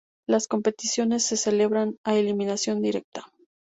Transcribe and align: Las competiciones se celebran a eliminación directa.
Las 0.27 0.47
competiciones 0.47 1.23
se 1.25 1.37
celebran 1.37 1.99
a 2.03 2.15
eliminación 2.17 2.81
directa. 2.81 3.29